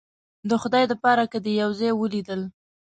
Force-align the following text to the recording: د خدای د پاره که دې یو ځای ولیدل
د 0.49 0.51
خدای 0.61 0.83
د 0.87 0.93
پاره 1.03 1.25
که 1.31 1.37
دې 1.45 1.53
یو 1.61 1.69
ځای 1.79 1.91
ولیدل 1.95 2.41